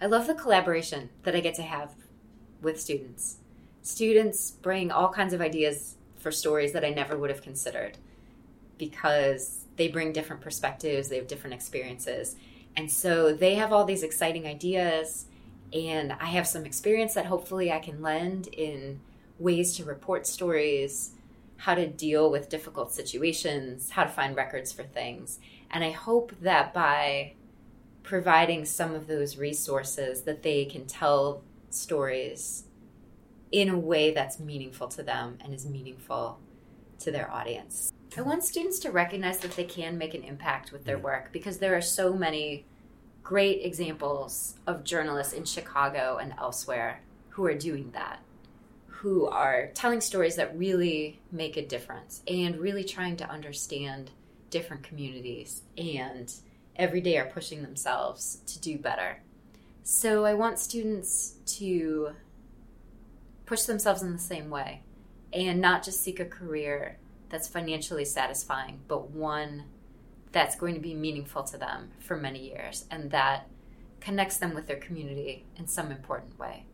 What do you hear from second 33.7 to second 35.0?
way that's meaningful